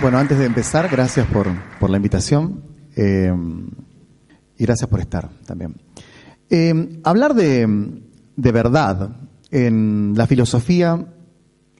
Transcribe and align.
Bueno, 0.00 0.18
antes 0.18 0.38
de 0.38 0.44
empezar, 0.44 0.88
gracias 0.90 1.26
por, 1.28 1.46
por 1.78 1.88
la 1.88 1.96
invitación 1.96 2.62
eh, 2.96 3.32
y 4.58 4.64
gracias 4.64 4.88
por 4.88 5.00
estar 5.00 5.30
también. 5.46 5.76
Eh, 6.50 7.00
hablar 7.04 7.34
de, 7.34 8.02
de, 8.36 8.52
verdad 8.52 9.16
en 9.50 10.12
la 10.16 10.26
filosofía 10.26 11.06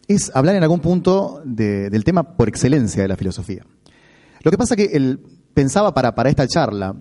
es 0.09 0.31
hablar 0.35 0.55
en 0.55 0.63
algún 0.63 0.81
punto 0.81 1.43
de, 1.45 1.91
del 1.91 2.05
tema 2.05 2.37
por 2.37 2.49
excelencia 2.49 3.03
de 3.03 3.09
la 3.09 3.17
filosofía. 3.17 3.65
Lo 4.43 4.51
que 4.51 4.59
pasa 4.59 4.77
que 4.77 4.91
él 4.93 5.21
pensaba 5.53 5.93
para, 5.93 6.15
para 6.15 6.31
esta 6.31 6.47
charla 6.47 6.97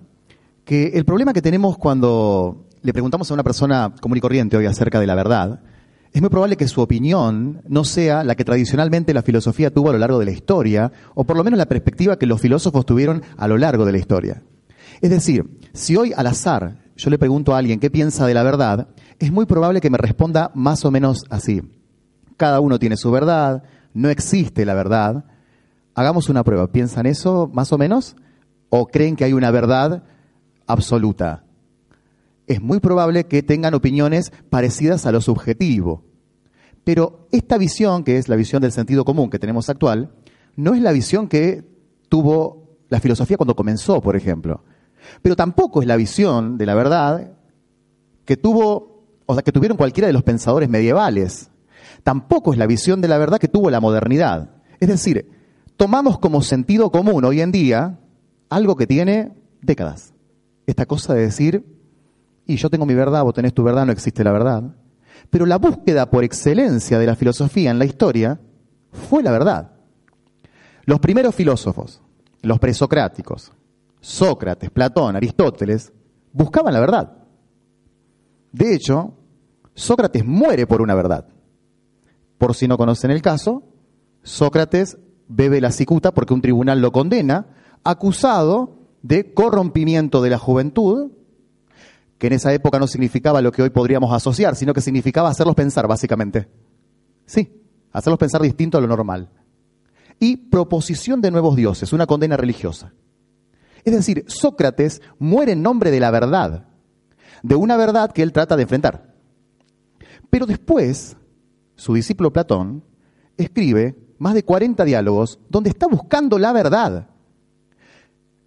que 0.64 0.88
el 0.94 1.04
problema 1.04 1.32
que 1.32 1.42
tenemos 1.42 1.78
cuando 1.78 2.66
le 2.82 2.92
preguntamos 2.92 3.30
a 3.30 3.34
una 3.34 3.42
persona 3.42 3.94
común 4.00 4.18
y 4.18 4.20
corriente 4.20 4.56
hoy 4.56 4.66
acerca 4.66 5.00
de 5.00 5.06
la 5.06 5.14
verdad, 5.14 5.60
es 6.14 6.20
muy 6.20 6.30
probable 6.30 6.56
que 6.56 6.68
su 6.68 6.80
opinión 6.80 7.60
no 7.66 7.82
sea 7.82 8.22
la 8.22 8.36
que 8.36 8.44
tradicionalmente 8.44 9.12
la 9.12 9.22
filosofía 9.22 9.74
tuvo 9.74 9.90
a 9.90 9.92
lo 9.94 9.98
largo 9.98 10.20
de 10.20 10.26
la 10.26 10.30
historia, 10.30 10.92
o 11.16 11.24
por 11.24 11.36
lo 11.36 11.42
menos 11.42 11.58
la 11.58 11.66
perspectiva 11.66 12.16
que 12.16 12.26
los 12.26 12.40
filósofos 12.40 12.86
tuvieron 12.86 13.22
a 13.36 13.48
lo 13.48 13.58
largo 13.58 13.84
de 13.84 13.90
la 13.90 13.98
historia. 13.98 14.44
Es 15.00 15.10
decir, 15.10 15.58
si 15.72 15.96
hoy 15.96 16.12
al 16.16 16.28
azar 16.28 16.76
yo 16.96 17.10
le 17.10 17.18
pregunto 17.18 17.52
a 17.52 17.58
alguien 17.58 17.80
qué 17.80 17.90
piensa 17.90 18.28
de 18.28 18.34
la 18.34 18.44
verdad, 18.44 18.86
es 19.18 19.32
muy 19.32 19.44
probable 19.44 19.80
que 19.80 19.90
me 19.90 19.98
responda 19.98 20.52
más 20.54 20.84
o 20.84 20.92
menos 20.92 21.24
así. 21.30 21.62
Cada 22.36 22.60
uno 22.60 22.78
tiene 22.78 22.96
su 22.96 23.10
verdad, 23.10 23.64
no 23.92 24.08
existe 24.08 24.64
la 24.64 24.74
verdad. 24.74 25.24
Hagamos 25.96 26.28
una 26.28 26.44
prueba. 26.44 26.70
¿Piensan 26.70 27.06
eso 27.06 27.50
más 27.52 27.72
o 27.72 27.78
menos? 27.78 28.14
¿O 28.68 28.86
creen 28.86 29.16
que 29.16 29.24
hay 29.24 29.32
una 29.32 29.50
verdad 29.50 30.04
absoluta? 30.68 31.43
Es 32.46 32.60
muy 32.60 32.80
probable 32.80 33.24
que 33.24 33.42
tengan 33.42 33.74
opiniones 33.74 34.32
parecidas 34.50 35.06
a 35.06 35.12
lo 35.12 35.20
subjetivo. 35.20 36.04
Pero 36.84 37.28
esta 37.32 37.56
visión, 37.56 38.04
que 38.04 38.18
es 38.18 38.28
la 38.28 38.36
visión 38.36 38.60
del 38.60 38.72
sentido 38.72 39.04
común 39.04 39.30
que 39.30 39.38
tenemos 39.38 39.70
actual, 39.70 40.14
no 40.56 40.74
es 40.74 40.82
la 40.82 40.92
visión 40.92 41.28
que 41.28 41.64
tuvo 42.08 42.78
la 42.90 43.00
filosofía 43.00 43.36
cuando 43.36 43.56
comenzó, 43.56 44.00
por 44.00 44.16
ejemplo. 44.16 44.62
Pero 45.22 45.36
tampoco 45.36 45.80
es 45.80 45.88
la 45.88 45.96
visión 45.96 46.58
de 46.58 46.66
la 46.66 46.74
verdad 46.74 47.32
que 48.24 48.36
tuvo, 48.36 49.04
o 49.26 49.34
sea, 49.34 49.42
que 49.42 49.52
tuvieron 49.52 49.76
cualquiera 49.76 50.06
de 50.06 50.12
los 50.12 50.22
pensadores 50.22 50.68
medievales. 50.68 51.50
Tampoco 52.02 52.52
es 52.52 52.58
la 52.58 52.66
visión 52.66 53.00
de 53.00 53.08
la 53.08 53.18
verdad 53.18 53.38
que 53.38 53.48
tuvo 53.48 53.70
la 53.70 53.80
modernidad. 53.80 54.50
Es 54.80 54.88
decir, 54.88 55.30
tomamos 55.76 56.18
como 56.18 56.42
sentido 56.42 56.90
común 56.90 57.24
hoy 57.24 57.40
en 57.40 57.52
día 57.52 57.98
algo 58.50 58.76
que 58.76 58.86
tiene 58.86 59.32
décadas. 59.62 60.12
Esta 60.66 60.86
cosa 60.86 61.14
de 61.14 61.22
decir, 61.22 61.73
y 62.46 62.56
yo 62.56 62.70
tengo 62.70 62.86
mi 62.86 62.94
verdad, 62.94 63.22
vos 63.22 63.34
tenés 63.34 63.54
tu 63.54 63.62
verdad, 63.62 63.86
no 63.86 63.92
existe 63.92 64.22
la 64.24 64.32
verdad. 64.32 64.62
Pero 65.30 65.46
la 65.46 65.58
búsqueda 65.58 66.10
por 66.10 66.24
excelencia 66.24 66.98
de 66.98 67.06
la 67.06 67.16
filosofía 67.16 67.70
en 67.70 67.78
la 67.78 67.84
historia 67.84 68.40
fue 68.92 69.22
la 69.22 69.30
verdad. 69.30 69.72
Los 70.84 71.00
primeros 71.00 71.34
filósofos, 71.34 72.02
los 72.42 72.58
presocráticos, 72.58 73.52
Sócrates, 74.00 74.70
Platón, 74.70 75.16
Aristóteles, 75.16 75.92
buscaban 76.32 76.74
la 76.74 76.80
verdad. 76.80 77.12
De 78.52 78.74
hecho, 78.74 79.14
Sócrates 79.74 80.24
muere 80.24 80.66
por 80.66 80.82
una 80.82 80.94
verdad. 80.94 81.26
Por 82.36 82.54
si 82.54 82.68
no 82.68 82.76
conocen 82.76 83.10
el 83.10 83.22
caso, 83.22 83.62
Sócrates 84.22 84.98
bebe 85.26 85.60
la 85.60 85.72
cicuta 85.72 86.12
porque 86.12 86.34
un 86.34 86.42
tribunal 86.42 86.80
lo 86.80 86.92
condena, 86.92 87.46
acusado 87.82 88.78
de 89.02 89.32
corrompimiento 89.32 90.22
de 90.22 90.30
la 90.30 90.38
juventud 90.38 91.12
que 92.18 92.28
en 92.28 92.34
esa 92.34 92.52
época 92.52 92.78
no 92.78 92.86
significaba 92.86 93.42
lo 93.42 93.52
que 93.52 93.62
hoy 93.62 93.70
podríamos 93.70 94.12
asociar, 94.12 94.56
sino 94.56 94.72
que 94.72 94.80
significaba 94.80 95.28
hacerlos 95.28 95.54
pensar, 95.54 95.86
básicamente. 95.86 96.48
Sí, 97.26 97.62
hacerlos 97.92 98.18
pensar 98.18 98.42
distinto 98.42 98.78
a 98.78 98.80
lo 98.80 98.86
normal. 98.86 99.30
Y 100.20 100.36
proposición 100.36 101.20
de 101.20 101.30
nuevos 101.30 101.56
dioses, 101.56 101.92
una 101.92 102.06
condena 102.06 102.36
religiosa. 102.36 102.92
Es 103.84 103.92
decir, 103.92 104.24
Sócrates 104.26 105.02
muere 105.18 105.52
en 105.52 105.62
nombre 105.62 105.90
de 105.90 106.00
la 106.00 106.10
verdad, 106.10 106.68
de 107.42 107.54
una 107.54 107.76
verdad 107.76 108.12
que 108.12 108.22
él 108.22 108.32
trata 108.32 108.56
de 108.56 108.62
enfrentar. 108.62 109.14
Pero 110.30 110.46
después, 110.46 111.16
su 111.76 111.94
discípulo 111.94 112.32
Platón 112.32 112.82
escribe 113.36 113.96
más 114.18 114.34
de 114.34 114.44
40 114.44 114.84
diálogos 114.84 115.38
donde 115.48 115.70
está 115.70 115.86
buscando 115.86 116.38
la 116.38 116.52
verdad. 116.52 117.08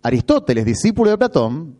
Aristóteles, 0.01 0.65
discípulo 0.65 1.11
de 1.11 1.17
Platón, 1.17 1.77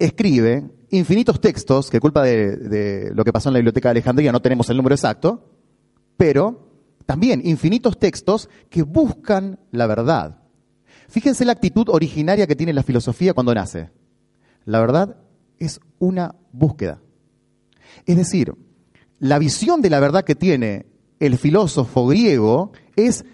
escribe 0.00 0.68
infinitos 0.90 1.40
textos, 1.40 1.90
que 1.90 2.00
culpa 2.00 2.22
de, 2.22 3.12
lo 3.14 3.22
que 3.22 3.32
pasó 3.32 3.48
en 3.48 3.52
la 3.52 3.58
Biblioteca 3.58 3.88
de 3.88 3.92
Alejandría 3.92 4.32
no 4.32 4.42
tenemos 4.42 4.68
el 4.70 4.76
número 4.76 4.94
exacto, 4.94 5.48
pero 6.16 6.68
también 7.06 7.42
infinitos 7.44 7.98
textos 7.98 8.48
que 8.68 8.82
buscan 8.82 9.60
la 9.70 9.86
verdad. 9.86 10.38
Fíjense 11.08 11.44
la 11.44 11.52
actitud 11.52 11.88
originaria 11.88 12.46
que 12.46 12.56
tiene 12.56 12.72
la 12.72 12.82
filosofía 12.82 13.34
cuando 13.34 13.54
nace. 13.54 13.90
La 14.64 14.80
verdad 14.80 15.16
es 15.58 15.80
una 15.98 16.34
búsqueda. 16.52 17.00
Es 18.06 18.16
decir, 18.16 18.54
la 19.18 19.38
visión 19.38 19.82
de 19.82 19.90
la 19.90 20.00
verdad 20.00 20.24
que 20.24 20.34
tiene 20.34 20.86
el 21.18 21.36
filósofo 21.36 22.06
griego 22.06 22.72
es, 22.96 23.24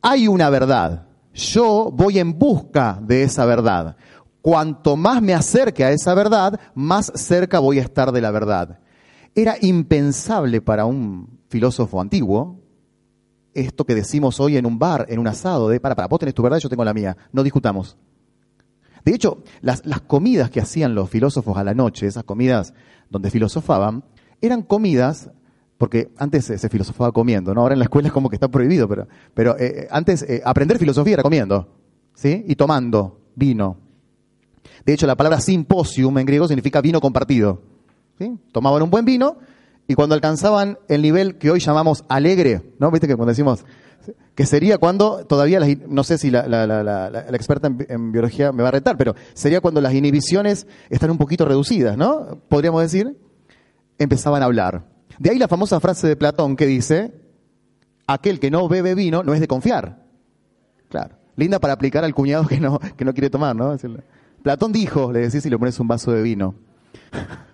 hay 0.00 0.26
una 0.26 0.50
verdad, 0.50 1.06
yo 1.32 1.90
voy 1.92 2.18
en 2.18 2.38
busca 2.38 2.98
de 3.00 3.22
esa 3.22 3.44
verdad 3.44 3.96
cuanto 4.42 4.96
más 4.96 5.22
me 5.22 5.32
acerque 5.32 5.84
a 5.84 5.92
esa 5.92 6.14
verdad, 6.14 6.60
más 6.74 7.10
cerca 7.14 7.60
voy 7.60 7.78
a 7.78 7.82
estar 7.82 8.12
de 8.12 8.20
la 8.20 8.30
verdad. 8.30 8.80
Era 9.34 9.56
impensable 9.62 10.60
para 10.60 10.84
un 10.84 11.40
filósofo 11.48 12.00
antiguo 12.00 12.62
esto 13.54 13.84
que 13.84 13.94
decimos 13.94 14.40
hoy 14.40 14.56
en 14.56 14.66
un 14.66 14.78
bar, 14.78 15.06
en 15.08 15.18
un 15.18 15.26
asado, 15.26 15.68
de 15.68 15.80
para, 15.80 15.94
para, 15.94 16.08
vos 16.08 16.18
tenés 16.18 16.34
tu 16.34 16.42
verdad, 16.42 16.58
yo 16.58 16.68
tengo 16.68 16.84
la 16.84 16.94
mía, 16.94 17.16
no 17.32 17.42
discutamos. 17.42 17.96
De 19.04 19.14
hecho, 19.14 19.42
las, 19.60 19.84
las 19.84 20.00
comidas 20.00 20.50
que 20.50 20.60
hacían 20.60 20.94
los 20.94 21.10
filósofos 21.10 21.56
a 21.56 21.64
la 21.64 21.74
noche, 21.74 22.06
esas 22.06 22.24
comidas 22.24 22.72
donde 23.10 23.30
filosofaban, 23.30 24.04
eran 24.40 24.62
comidas 24.62 25.30
porque 25.76 26.12
antes 26.16 26.44
se 26.44 26.68
filosofaba 26.68 27.10
comiendo, 27.10 27.52
¿no? 27.54 27.62
Ahora 27.62 27.74
en 27.74 27.80
la 27.80 27.86
escuela 27.86 28.06
es 28.06 28.14
como 28.14 28.30
que 28.30 28.36
está 28.36 28.46
prohibido, 28.46 28.88
pero, 28.88 29.08
pero 29.34 29.58
eh, 29.58 29.88
antes 29.90 30.22
eh, 30.22 30.40
aprender 30.44 30.78
filosofía 30.78 31.14
era 31.14 31.24
comiendo, 31.24 31.68
¿sí? 32.14 32.44
Y 32.46 32.54
tomando 32.54 33.20
vino, 33.34 33.78
de 34.84 34.92
hecho, 34.92 35.06
la 35.06 35.16
palabra 35.16 35.40
simposium 35.40 36.18
en 36.18 36.26
griego 36.26 36.48
significa 36.48 36.80
vino 36.80 37.00
compartido. 37.00 37.62
Tomaban 38.52 38.82
un 38.82 38.90
buen 38.90 39.04
vino 39.04 39.38
y 39.88 39.94
cuando 39.94 40.14
alcanzaban 40.14 40.78
el 40.88 41.02
nivel 41.02 41.38
que 41.38 41.50
hoy 41.50 41.60
llamamos 41.60 42.04
alegre, 42.08 42.62
¿no? 42.78 42.90
Viste 42.90 43.08
que 43.08 43.16
cuando 43.16 43.30
decimos 43.30 43.64
que 44.34 44.46
sería 44.46 44.78
cuando 44.78 45.26
todavía, 45.26 45.60
no 45.88 46.04
sé 46.04 46.18
si 46.18 46.30
la, 46.30 47.24
experta 47.30 47.70
en, 47.88 48.12
biología 48.12 48.52
me 48.52 48.62
va 48.62 48.70
a 48.70 48.72
retar, 48.72 48.96
pero 48.96 49.14
sería 49.34 49.60
cuando 49.60 49.80
las 49.80 49.94
inhibiciones 49.94 50.66
están 50.90 51.10
un 51.10 51.18
poquito 51.18 51.44
reducidas, 51.44 51.96
¿no? 51.96 52.40
Podríamos 52.48 52.82
decir, 52.82 53.16
empezaban 53.98 54.42
a 54.42 54.46
hablar. 54.46 54.84
De 55.18 55.30
ahí 55.30 55.38
la 55.38 55.48
famosa 55.48 55.78
frase 55.80 56.08
de 56.08 56.16
Platón 56.16 56.56
que 56.56 56.66
dice, 56.66 57.12
aquel 58.06 58.40
que 58.40 58.50
no 58.50 58.68
bebe 58.68 58.94
vino 58.94 59.22
no 59.22 59.34
es 59.34 59.40
de 59.40 59.48
confiar. 59.48 60.02
Claro, 60.88 61.16
linda 61.36 61.60
para 61.60 61.74
aplicar 61.74 62.04
al 62.04 62.14
cuñado 62.14 62.46
que 62.46 62.58
no, 62.58 62.80
que 62.96 63.04
no 63.04 63.12
quiere 63.12 63.30
tomar, 63.30 63.54
¿no? 63.54 63.76
Platón 64.42 64.72
dijo, 64.72 65.12
le 65.12 65.20
decís 65.20 65.42
si 65.42 65.50
le 65.50 65.58
pones 65.58 65.78
un 65.80 65.88
vaso 65.88 66.12
de 66.12 66.22
vino. 66.22 66.54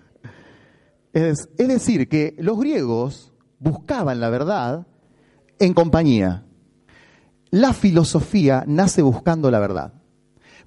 Es, 1.11 1.49
es, 1.57 1.67
decir, 1.67 2.07
que 2.07 2.35
los 2.37 2.59
griegos 2.59 3.33
buscaban 3.57 4.19
la 4.19 4.29
verdad 4.29 4.85
en 5.57 5.73
compañía. 5.73 6.45
La 7.49 7.73
filosofía 7.73 8.63
nace 8.67 9.01
buscando 9.01 9.49
la 9.49 9.57
verdad. 9.57 9.93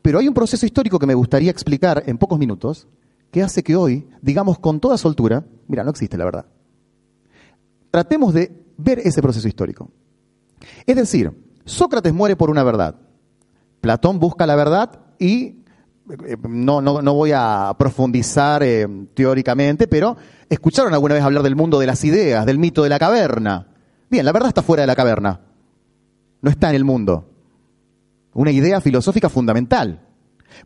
Pero 0.02 0.18
hay 0.18 0.26
un 0.26 0.34
proceso 0.34 0.66
histórico 0.66 0.98
que 0.98 1.06
me 1.06 1.14
gustaría 1.14 1.52
explicar 1.52 2.02
en 2.06 2.18
pocos 2.18 2.40
minutos 2.40 2.88
que 3.30 3.42
hace 3.42 3.62
que 3.62 3.76
hoy, 3.76 4.08
digamos 4.20 4.58
con 4.58 4.80
toda 4.80 4.98
soltura, 4.98 5.44
mira, 5.68 5.84
no 5.84 5.90
existe 5.90 6.18
la 6.18 6.24
verdad. 6.24 6.46
Tratemos 7.90 8.34
de 8.34 8.52
ver 8.76 8.98
ese 8.98 9.22
proceso 9.22 9.46
histórico. 9.46 9.90
Es 10.86 10.96
decir, 10.96 11.32
Sócrates 11.64 12.12
muere 12.12 12.36
por 12.36 12.50
una 12.50 12.62
verdad. 12.62 12.96
Platón 13.80 14.18
busca 14.18 14.46
la 14.46 14.56
verdad 14.56 15.00
y 15.18 15.61
no, 16.48 16.80
no, 16.80 17.02
no, 17.02 17.14
voy 17.14 17.32
a 17.34 17.74
profundizar 17.78 18.62
eh, 18.62 18.88
teóricamente, 19.14 19.86
pero 19.86 20.16
escucharon 20.48 20.92
alguna 20.92 21.14
vez 21.14 21.22
hablar 21.22 21.42
del 21.42 21.56
mundo 21.56 21.78
de 21.78 21.86
las 21.86 22.04
ideas, 22.04 22.44
del 22.44 22.58
mito 22.58 22.82
de 22.82 22.88
la 22.88 22.98
caverna. 22.98 23.68
Bien, 24.10 24.24
la 24.24 24.32
verdad 24.32 24.48
está 24.48 24.62
fuera 24.62 24.82
de 24.82 24.86
la 24.86 24.96
caverna, 24.96 25.40
no 26.40 26.50
está 26.50 26.70
en 26.70 26.76
el 26.76 26.84
mundo. 26.84 27.28
Una 28.34 28.50
idea 28.50 28.80
filosófica 28.80 29.28
fundamental. 29.28 30.00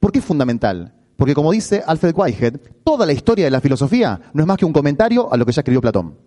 ¿Por 0.00 0.12
qué 0.12 0.20
es 0.20 0.24
fundamental? 0.24 0.94
Porque 1.16 1.34
como 1.34 1.52
dice 1.52 1.82
Alfred 1.86 2.14
Whitehead, 2.16 2.60
toda 2.84 3.06
la 3.06 3.12
historia 3.12 3.44
de 3.44 3.50
la 3.50 3.60
filosofía 3.60 4.20
no 4.32 4.42
es 4.42 4.46
más 4.46 4.56
que 4.56 4.64
un 4.64 4.72
comentario 4.72 5.32
a 5.32 5.36
lo 5.36 5.44
que 5.44 5.52
ya 5.52 5.60
escribió 5.60 5.80
Platón. 5.80 6.18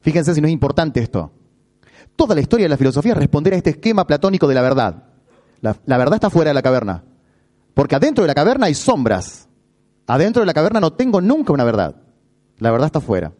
Fíjense 0.00 0.34
si 0.34 0.40
no 0.40 0.46
es 0.46 0.52
importante 0.52 1.00
esto. 1.00 1.32
Toda 2.14 2.34
la 2.34 2.40
historia 2.40 2.64
de 2.64 2.70
la 2.70 2.76
filosofía 2.76 3.12
es 3.12 3.18
responder 3.18 3.54
a 3.54 3.56
este 3.56 3.70
esquema 3.70 4.06
platónico 4.06 4.46
de 4.46 4.54
la 4.54 4.62
verdad. 4.62 5.04
la 5.60 5.98
verdad 5.98 6.14
está 6.14 6.30
fuera 6.30 6.50
de 6.50 6.54
la 6.54 6.62
caverna. 6.62 7.02
Porque 7.76 7.94
adentro 7.94 8.24
de 8.24 8.28
la 8.28 8.34
caverna 8.34 8.68
hay 8.68 8.74
sombras. 8.74 9.50
Adentro 10.06 10.40
de 10.40 10.46
la 10.46 10.54
caverna 10.54 10.80
no 10.80 10.94
tengo 10.94 11.20
nunca 11.20 11.52
una 11.52 11.62
verdad. 11.62 11.94
La 12.56 12.70
verdad 12.70 12.86
está 12.86 13.00
afuera. 13.00 13.34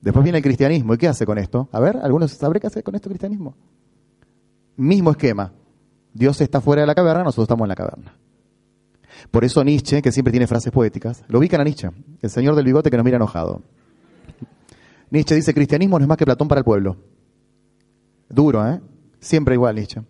Después 0.00 0.24
viene 0.24 0.38
el 0.38 0.42
cristianismo. 0.42 0.94
¿Y 0.94 0.96
qué 0.96 1.08
hace 1.08 1.26
con 1.26 1.36
esto? 1.36 1.68
A 1.70 1.78
ver, 1.78 1.98
¿algunos 2.02 2.30
sabrán 2.30 2.58
qué 2.58 2.68
hace 2.68 2.82
con 2.82 2.94
esto 2.94 3.10
el 3.10 3.12
cristianismo? 3.12 3.54
Mismo 4.76 5.10
esquema. 5.10 5.52
Dios 6.14 6.40
está 6.40 6.62
fuera 6.62 6.80
de 6.80 6.86
la 6.86 6.94
caverna, 6.94 7.22
nosotros 7.22 7.44
estamos 7.44 7.66
en 7.66 7.68
la 7.68 7.74
caverna. 7.74 8.16
Por 9.30 9.44
eso 9.44 9.62
Nietzsche, 9.62 10.00
que 10.00 10.10
siempre 10.10 10.30
tiene 10.30 10.46
frases 10.46 10.72
poéticas, 10.72 11.22
lo 11.28 11.38
ubican 11.38 11.60
a 11.60 11.64
Nietzsche, 11.64 11.90
el 12.22 12.30
señor 12.30 12.54
del 12.54 12.64
bigote 12.64 12.90
que 12.90 12.96
nos 12.96 13.04
mira 13.04 13.16
enojado. 13.16 13.60
Nietzsche 15.10 15.34
dice, 15.34 15.52
cristianismo 15.52 15.98
no 15.98 16.04
es 16.06 16.08
más 16.08 16.16
que 16.16 16.24
Platón 16.24 16.48
para 16.48 16.60
el 16.60 16.64
pueblo. 16.64 16.96
Duro, 18.30 18.66
¿eh? 18.66 18.80
Siempre 19.20 19.54
igual 19.54 19.74
Nietzsche. 19.74 20.00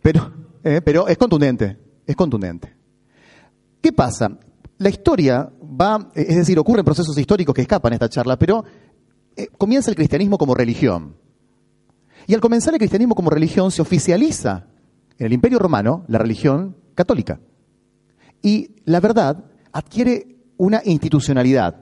Pero, 0.00 0.32
eh, 0.62 0.80
pero 0.82 1.08
es 1.08 1.18
contundente, 1.18 1.83
es 2.06 2.16
contundente. 2.16 2.74
¿Qué 3.80 3.92
pasa? 3.92 4.38
La 4.78 4.88
historia 4.88 5.50
va, 5.62 6.10
es 6.14 6.36
decir, 6.36 6.58
ocurren 6.58 6.84
procesos 6.84 7.16
históricos 7.18 7.54
que 7.54 7.62
escapan 7.62 7.92
a 7.92 7.96
esta 7.96 8.08
charla, 8.08 8.38
pero 8.38 8.64
eh, 9.36 9.48
comienza 9.58 9.90
el 9.90 9.96
cristianismo 9.96 10.38
como 10.38 10.54
religión. 10.54 11.16
Y 12.26 12.34
al 12.34 12.40
comenzar 12.40 12.74
el 12.74 12.78
cristianismo 12.78 13.14
como 13.14 13.30
religión 13.30 13.70
se 13.70 13.82
oficializa 13.82 14.66
en 15.18 15.26
el 15.26 15.32
Imperio 15.32 15.58
Romano 15.58 16.04
la 16.08 16.18
religión 16.18 16.76
católica. 16.94 17.40
Y 18.42 18.76
la 18.84 19.00
verdad 19.00 19.44
adquiere 19.72 20.36
una 20.56 20.80
institucionalidad. 20.84 21.80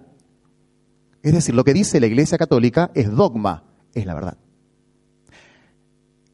Es 1.23 1.33
decir, 1.33 1.55
lo 1.55 1.65
que 1.65 1.75
dice 1.75 2.01
la 2.01 2.07
Iglesia 2.07 2.39
Católica 2.39 2.91
es 2.95 3.11
dogma, 3.11 3.65
es 3.95 4.07
la 4.07 4.15
verdad. 4.15 4.39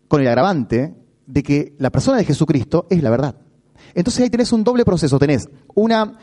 Con 0.08 0.22
el 0.22 0.28
agravante 0.28 0.94
de 1.26 1.42
que 1.42 1.74
la 1.78 1.90
persona 1.90 2.16
de 2.16 2.24
Jesucristo 2.24 2.86
es 2.88 3.02
la 3.02 3.10
verdad. 3.10 3.36
Entonces 3.94 4.22
ahí 4.22 4.30
tenés 4.30 4.52
un 4.52 4.64
doble 4.64 4.84
proceso. 4.84 5.18
Tenés 5.18 5.48
una, 5.74 6.18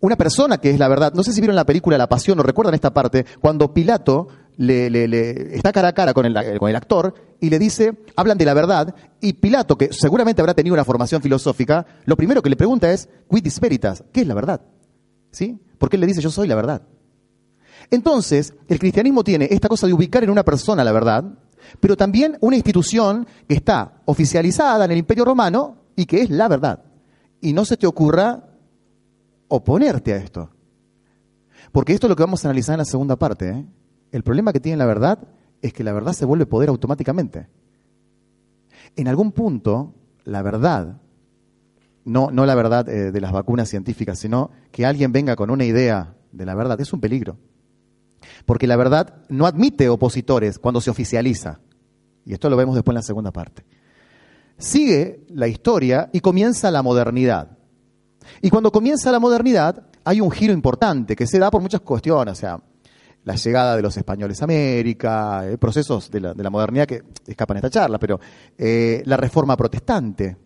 una 0.00 0.16
persona 0.16 0.58
que 0.58 0.70
es 0.70 0.78
la 0.78 0.88
verdad. 0.88 1.12
No 1.14 1.22
sé 1.22 1.32
si 1.32 1.40
vieron 1.40 1.56
la 1.56 1.66
película 1.66 1.98
La 1.98 2.08
Pasión 2.08 2.38
o 2.40 2.42
recuerdan 2.42 2.74
esta 2.74 2.92
parte, 2.92 3.24
cuando 3.40 3.72
Pilato 3.72 4.28
le, 4.56 5.54
está 5.56 5.72
cara 5.72 5.88
a 5.88 5.92
cara 5.92 6.12
con 6.12 6.26
el, 6.26 6.58
con 6.58 6.68
el 6.68 6.76
actor 6.76 7.14
y 7.40 7.48
le 7.48 7.58
dice, 7.58 7.96
hablan 8.16 8.36
de 8.36 8.44
la 8.44 8.54
verdad, 8.54 8.94
y 9.20 9.32
Pilato, 9.34 9.78
que 9.78 9.92
seguramente 9.92 10.42
habrá 10.42 10.54
tenido 10.54 10.74
una 10.74 10.84
formación 10.84 11.22
filosófica, 11.22 11.86
lo 12.04 12.16
primero 12.16 12.42
que 12.42 12.50
le 12.50 12.56
pregunta 12.56 12.92
es, 12.92 13.08
quid 13.30 13.50
veritas, 13.60 14.04
¿qué 14.12 14.20
es 14.20 14.26
la 14.26 14.34
verdad? 14.34 14.60
¿Sí? 15.30 15.58
Porque 15.78 15.96
él 15.96 16.00
le 16.00 16.06
dice, 16.06 16.20
yo 16.20 16.30
soy 16.30 16.46
la 16.46 16.54
verdad. 16.54 16.82
Entonces, 17.90 18.54
el 18.68 18.78
cristianismo 18.78 19.24
tiene 19.24 19.48
esta 19.50 19.68
cosa 19.68 19.86
de 19.86 19.94
ubicar 19.94 20.22
en 20.22 20.30
una 20.30 20.44
persona 20.44 20.84
la 20.84 20.92
verdad, 20.92 21.24
pero 21.80 21.96
también 21.96 22.36
una 22.40 22.56
institución 22.56 23.26
que 23.48 23.54
está 23.54 24.02
oficializada 24.04 24.84
en 24.84 24.90
el 24.90 24.98
Imperio 24.98 25.24
Romano 25.24 25.76
y 25.96 26.04
que 26.04 26.22
es 26.22 26.30
la 26.30 26.48
verdad. 26.48 26.82
Y 27.40 27.52
no 27.52 27.64
se 27.64 27.76
te 27.76 27.86
ocurra 27.86 28.50
oponerte 29.48 30.12
a 30.12 30.16
esto. 30.16 30.50
Porque 31.72 31.92
esto 31.92 32.06
es 32.06 32.08
lo 32.08 32.16
que 32.16 32.22
vamos 32.22 32.44
a 32.44 32.48
analizar 32.48 32.74
en 32.74 32.78
la 32.78 32.84
segunda 32.84 33.16
parte. 33.16 33.48
¿eh? 33.48 33.66
El 34.12 34.22
problema 34.22 34.52
que 34.52 34.60
tiene 34.60 34.78
la 34.78 34.86
verdad 34.86 35.28
es 35.62 35.72
que 35.72 35.84
la 35.84 35.92
verdad 35.92 36.12
se 36.12 36.24
vuelve 36.24 36.46
poder 36.46 36.68
automáticamente. 36.68 37.48
En 38.96 39.08
algún 39.08 39.32
punto, 39.32 39.94
la 40.24 40.42
verdad, 40.42 41.00
no, 42.04 42.30
no 42.30 42.46
la 42.46 42.54
verdad 42.54 42.88
eh, 42.88 43.12
de 43.12 43.20
las 43.20 43.32
vacunas 43.32 43.68
científicas, 43.68 44.18
sino 44.18 44.50
que 44.72 44.86
alguien 44.86 45.12
venga 45.12 45.36
con 45.36 45.50
una 45.50 45.64
idea 45.64 46.14
de 46.32 46.46
la 46.46 46.54
verdad, 46.54 46.80
es 46.80 46.92
un 46.92 47.00
peligro. 47.00 47.38
Porque 48.46 48.66
la 48.66 48.76
verdad 48.76 49.22
no 49.28 49.46
admite 49.46 49.88
opositores 49.88 50.58
cuando 50.58 50.80
se 50.80 50.90
oficializa. 50.90 51.60
Y 52.24 52.32
esto 52.32 52.50
lo 52.50 52.56
vemos 52.56 52.74
después 52.74 52.92
en 52.92 52.96
la 52.96 53.02
segunda 53.02 53.32
parte. 53.32 53.64
Sigue 54.60 55.24
la 55.30 55.48
historia 55.48 56.10
y 56.12 56.20
comienza 56.20 56.70
la 56.70 56.82
modernidad. 56.82 57.56
Y 58.42 58.50
cuando 58.50 58.70
comienza 58.70 59.10
la 59.10 59.18
modernidad, 59.18 59.86
hay 60.04 60.20
un 60.20 60.30
giro 60.30 60.52
importante 60.52 61.16
que 61.16 61.26
se 61.26 61.38
da 61.38 61.50
por 61.50 61.62
muchas 61.62 61.80
cuestiones. 61.80 62.32
O 62.32 62.34
sea, 62.34 62.60
la 63.24 63.34
llegada 63.36 63.74
de 63.74 63.82
los 63.82 63.96
españoles 63.96 64.38
a 64.42 64.44
América, 64.44 65.48
eh, 65.48 65.56
procesos 65.56 66.10
de 66.10 66.20
la, 66.20 66.50
modernidad 66.50 66.86
que 66.86 67.02
escapan 67.26 67.56
a 67.56 67.60
esta 67.60 67.70
charla, 67.70 67.98
pero 67.98 68.20
eh, 68.58 69.02
la 69.06 69.16
reforma 69.16 69.56
protestante. 69.56 70.36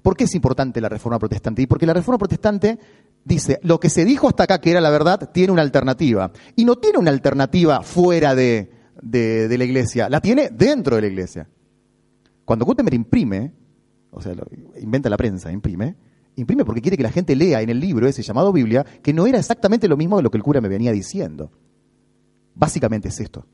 ¿Por 0.00 0.16
qué 0.16 0.24
es 0.24 0.34
importante 0.36 0.80
la 0.80 0.88
reforma 0.88 1.18
protestante? 1.18 1.60
Y 1.62 1.66
porque 1.66 1.86
la 1.86 1.94
reforma 1.94 2.18
protestante 2.18 2.78
dice, 3.24 3.58
lo 3.64 3.80
que 3.80 3.90
se 3.90 4.04
dijo 4.04 4.28
hasta 4.28 4.44
acá 4.44 4.60
que 4.60 4.70
era 4.70 4.80
la 4.80 4.90
verdad 4.90 5.30
tiene 5.32 5.52
una 5.52 5.62
alternativa. 5.62 6.30
Y 6.54 6.64
no 6.64 6.76
tiene 6.76 6.98
una 6.98 7.10
alternativa 7.10 7.82
fuera 7.82 8.36
de, 8.36 8.70
de, 9.00 9.58
la 9.58 9.64
iglesia, 9.64 10.08
la 10.08 10.20
tiene 10.20 10.50
dentro 10.50 10.96
de 10.96 11.02
la 11.02 11.08
iglesia. 11.08 11.48
Cuando 12.52 12.66
Gutenberg 12.66 12.96
imprime, 12.96 13.54
o 14.10 14.20
sea, 14.20 14.34
inventa 14.78 15.08
la 15.08 15.16
prensa, 15.16 15.50
imprime, 15.50 15.96
Imprime 16.36 16.66
porque 16.66 16.82
quiere 16.82 16.98
que 16.98 17.02
la 17.02 17.10
gente 17.10 17.34
lea 17.34 17.62
en 17.62 17.70
el 17.70 17.80
libro 17.80 18.06
ese 18.06 18.20
llamado 18.20 18.52
Biblia, 18.52 18.84
que 19.02 19.14
no 19.14 19.26
era 19.26 19.38
exactamente 19.38 19.88
lo 19.88 19.96
mismo 19.96 20.18
de 20.18 20.22
lo 20.22 20.30
que 20.30 20.36
el 20.36 20.42
cura 20.42 20.60
me 20.60 20.68
venía 20.68 20.92
diciendo. 20.92 21.50
Básicamente 22.54 23.08
es 23.08 23.18
esto. 23.20 23.46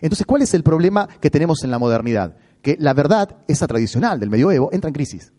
Entonces, 0.00 0.24
¿cuál 0.24 0.42
es 0.42 0.54
el 0.54 0.62
problema 0.62 1.08
que 1.20 1.30
tenemos 1.30 1.64
en 1.64 1.72
la 1.72 1.80
modernidad? 1.80 2.36
Que 2.62 2.76
la 2.78 2.94
verdad, 2.94 3.38
esa 3.48 3.66
tradicional 3.66 4.20
del 4.20 4.30
medioevo, 4.30 4.70
entra 4.72 4.86
en 4.86 4.94
crisis. 4.94 5.32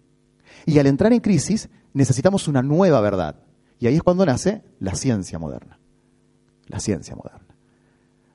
Y 0.66 0.78
al 0.80 0.88
entrar 0.88 1.14
en 1.14 1.22
crisis, 1.22 1.70
necesitamos 1.94 2.50
una 2.50 2.62
nueva 2.62 3.00
verdad. 3.00 3.44
Y 3.80 3.88
ahí 3.88 3.96
es 3.96 4.04
cuando 4.04 4.26
nace 4.26 4.62
la 4.82 4.94
ciencia 4.94 5.40
moderna. 5.40 5.80
La 6.68 6.82
ciencia 6.82 7.16
moderna. 7.16 7.56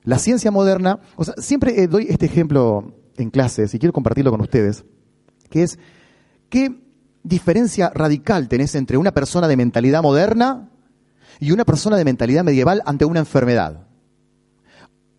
La 0.05 0.17
ciencia 0.17 0.49
moderna, 0.49 1.01
o 1.17 1.23
sea, 1.23 1.35
siempre 1.37 1.83
eh, 1.83 1.87
doy 1.87 2.07
este 2.09 2.25
ejemplo 2.25 2.95
en 3.17 3.29
clases 3.29 3.73
y 3.73 3.79
quiero 3.79 3.93
compartirlo 3.93 4.31
con 4.31 4.41
ustedes, 4.41 4.85
que 5.49 5.63
es 5.63 5.79
que 6.49 6.81
diferencia 7.23 7.91
radical 7.93 8.47
tenés 8.47 8.75
entre 8.75 8.97
una 8.97 9.11
persona 9.11 9.47
de 9.47 9.57
mentalidad 9.57 10.01
moderna 10.01 10.69
y 11.39 11.51
una 11.51 11.65
persona 11.65 11.97
de 11.97 12.05
mentalidad 12.05 12.43
medieval 12.43 12.81
ante 12.85 13.05
una 13.05 13.19
enfermedad. 13.19 13.87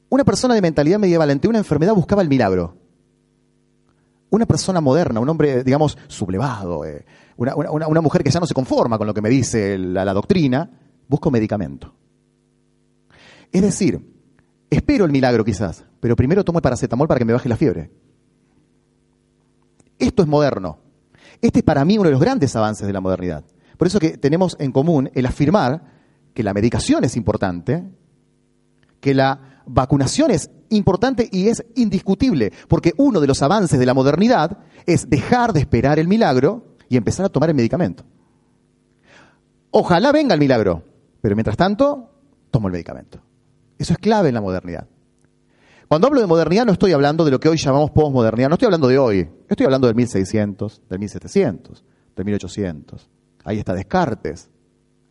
Una 0.09 0.25
persona 0.25 0.55
de 0.55 0.61
mentalidad 0.61 0.99
medieval 0.99 1.31
ante 1.31 1.49
una 1.49 1.59
enfermedad 1.59 1.95
buscaba 1.95 2.23
el 2.23 2.29
milagro. 2.29 2.77
Una 4.31 4.47
persona 4.47 4.81
moderna, 4.81 5.21
un 5.21 5.29
hombre, 5.29 5.65
digamos, 5.65 5.97
sublevado, 6.07 6.85
eh, 6.85 7.05
una, 7.37 8.01
mujer 8.01 8.23
que 8.23 8.31
ya 8.31 8.41
no 8.41 8.47
se 8.47 8.55
conforma 8.55 8.99
con 8.99 9.07
lo 9.07 9.15
que 9.15 9.23
me 9.23 9.29
dice 9.29 9.79
la, 9.79 10.13
doctrina, 10.13 10.71
busca 11.09 11.31
medicamento. 11.31 11.95
Es 13.51 13.63
decir, 13.63 14.12
espero 14.73 15.05
el 15.05 15.13
milagro 15.13 15.45
quizás, 15.45 15.85
pero 16.01 16.17
primero 16.17 16.45
tomo 16.45 16.59
el 16.59 16.63
paracetamol 16.63 17.07
para 17.07 17.19
que 17.19 17.25
me 17.25 17.33
baje 17.33 17.49
la 17.49 17.57
fiebre. 17.57 17.91
Esto 19.99 20.23
es 20.23 20.29
moderno. 20.29 20.79
Este 21.41 21.61
es 21.61 21.65
para 21.65 21.85
mí 21.85 21.99
uno 21.99 22.09
de 22.09 22.13
los 22.13 22.21
grandes 22.21 22.57
avances 22.57 22.87
de 22.87 22.93
la 22.93 23.01
modernidad. 23.01 23.45
Por 23.77 23.87
eso 23.87 24.01
que 24.01 24.17
tenemos 24.17 24.57
en 24.59 24.73
común 24.73 25.11
el 25.15 25.27
afirmar 25.27 25.83
que 26.35 26.43
la 26.43 26.55
medicación 26.55 27.05
es 27.05 27.17
importante, 27.17 27.85
que 29.01 29.15
la 29.15 29.63
vacunación 29.67 30.31
es 30.31 30.51
importante 30.71 31.29
y 31.31 31.49
es 31.49 31.65
indiscutible, 31.75 32.53
porque 32.69 32.95
uno 32.97 33.21
de 33.21 33.27
los 33.27 33.43
avances 33.43 33.79
de 33.79 33.87
la 33.87 33.95
modernidad 33.95 34.59
es 34.87 35.09
dejar 35.11 35.53
de 35.53 35.61
esperar 35.61 35.99
el 35.99 36.09
milagro 36.09 36.77
y 36.89 36.97
empezar 36.97 37.27
a 37.27 37.29
tomar 37.29 37.51
el 37.51 37.57
medicamento. 37.57 38.05
Ojalá 39.71 40.13
venga 40.13 40.35
el 40.35 40.41
milagro, 40.41 40.83
pero 41.21 41.37
mientras 41.37 41.57
tanto, 41.57 42.11
tomo 42.51 42.69
el 42.69 42.73
medicamento. 42.73 43.21
Eso 43.79 43.93
es 43.93 43.99
clave 43.99 44.29
en 44.29 44.35
la 44.35 44.41
modernidad. 44.41 44.87
Cuando 45.89 46.07
hablo 46.07 46.21
de 46.21 46.27
modernidad 46.27 46.65
no 46.65 46.73
estoy 46.73 46.93
hablando 46.93 47.25
de 47.25 47.31
lo 47.31 47.39
que 47.39 47.49
hoy 47.49 47.59
llamamos 47.59 47.91
posmodernidad, 47.91 48.49
no 48.49 48.55
estoy 48.55 48.67
hablando 48.67 48.89
de 48.89 48.99
hoy, 48.99 49.29
estoy 49.49 49.67
hablando 49.67 49.87
del 49.89 49.97
1600, 49.97 50.83
del 50.89 50.99
1700, 50.99 51.85
del 52.17 52.25
1800. 52.25 53.11
Ahí 53.45 53.59
está 53.59 53.75
Descartes, 53.75 54.49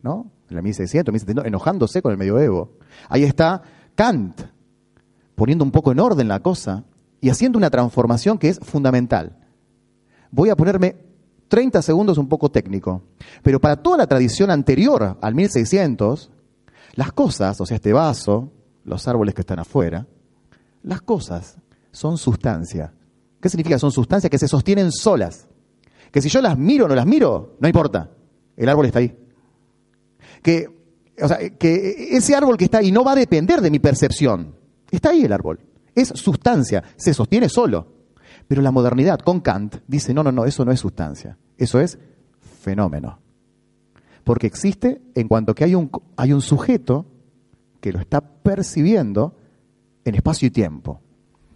¿no? 0.02 0.30
En 0.50 0.56
el 0.56 0.62
1600, 0.64 1.12
1700, 1.12 1.46
enojándose 1.46 2.02
con 2.02 2.10
el 2.10 2.18
medioevo. 2.18 2.78
Ahí 3.08 3.22
está 3.22 3.62
Kant, 3.94 4.40
poniendo 5.36 5.64
un 5.64 5.70
poco 5.70 5.92
en 5.92 6.00
orden 6.00 6.28
la 6.28 6.40
cosa 6.40 6.84
y 7.20 7.28
haciendo 7.28 7.58
una 7.58 7.70
transformación 7.70 8.36
que 8.36 8.48
es 8.48 8.58
fundamental. 8.58 9.36
Voy 10.32 10.48
a 10.48 10.56
ponerme 10.56 10.96
30 11.46 11.80
segundos 11.82 12.18
un 12.18 12.28
poco 12.28 12.50
técnico, 12.50 13.02
pero 13.42 13.60
para 13.60 13.76
toda 13.76 13.98
la 13.98 14.06
tradición 14.06 14.50
anterior 14.50 15.18
al 15.20 15.34
1600, 15.34 16.30
las 16.94 17.12
cosas, 17.12 17.60
o 17.60 17.66
sea, 17.66 17.76
este 17.76 17.92
vaso, 17.92 18.52
los 18.84 19.06
árboles 19.08 19.34
que 19.34 19.40
están 19.40 19.58
afuera, 19.58 20.06
las 20.82 21.02
cosas 21.02 21.56
son 21.90 22.18
sustancia. 22.18 22.92
¿Qué 23.40 23.48
significa? 23.48 23.78
Son 23.78 23.90
sustancias 23.90 24.30
que 24.30 24.38
se 24.38 24.48
sostienen 24.48 24.92
solas. 24.92 25.48
Que 26.10 26.20
si 26.20 26.28
yo 26.28 26.40
las 26.42 26.58
miro 26.58 26.84
o 26.84 26.88
no 26.88 26.94
las 26.94 27.06
miro, 27.06 27.56
no 27.60 27.68
importa. 27.68 28.10
El 28.56 28.68
árbol 28.68 28.86
está 28.86 28.98
ahí. 28.98 29.16
Que, 30.42 30.68
o 31.20 31.28
sea, 31.28 31.38
que 31.50 32.16
ese 32.16 32.34
árbol 32.34 32.56
que 32.56 32.64
está 32.64 32.78
ahí 32.78 32.92
no 32.92 33.04
va 33.04 33.12
a 33.12 33.16
depender 33.16 33.60
de 33.60 33.70
mi 33.70 33.78
percepción. 33.78 34.54
Está 34.90 35.10
ahí 35.10 35.24
el 35.24 35.32
árbol. 35.32 35.60
Es 35.94 36.08
sustancia, 36.08 36.82
se 36.96 37.14
sostiene 37.14 37.48
solo. 37.48 37.86
Pero 38.46 38.60
la 38.60 38.70
modernidad 38.70 39.20
con 39.20 39.40
Kant 39.40 39.76
dice, 39.86 40.12
no, 40.12 40.22
no, 40.22 40.32
no, 40.32 40.44
eso 40.44 40.64
no 40.64 40.72
es 40.72 40.80
sustancia. 40.80 41.38
Eso 41.56 41.80
es 41.80 41.98
fenómeno. 42.60 43.21
Porque 44.24 44.46
existe 44.46 45.02
en 45.14 45.28
cuanto 45.28 45.54
que 45.54 45.64
hay 45.64 45.74
un, 45.74 45.90
hay 46.16 46.32
un 46.32 46.40
sujeto 46.40 47.06
que 47.80 47.92
lo 47.92 47.98
está 47.98 48.20
percibiendo 48.20 49.36
en 50.04 50.14
espacio 50.14 50.48
y 50.48 50.50
tiempo. 50.50 51.00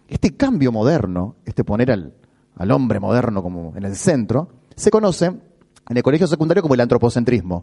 Este 0.07 0.35
cambio 0.35 0.71
moderno, 0.71 1.35
este 1.45 1.63
poner 1.63 1.91
al, 1.91 2.13
al 2.55 2.71
hombre 2.71 2.99
moderno 2.99 3.41
como 3.41 3.73
en 3.75 3.85
el 3.85 3.95
centro, 3.95 4.49
se 4.75 4.91
conoce 4.91 5.25
en 5.25 5.97
el 5.97 6.03
colegio 6.03 6.27
secundario 6.27 6.61
como 6.61 6.73
el 6.73 6.81
antropocentrismo. 6.81 7.55